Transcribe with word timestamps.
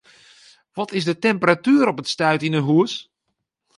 Wat 0.73 0.91
is 0.91 1.03
de 1.05 1.19
temperatuer 1.23 1.87
op 1.91 1.99
it 1.99 2.11
stuit 2.13 2.45
yn 2.47 2.57
'e 2.59 2.63
hûs? 2.67 2.93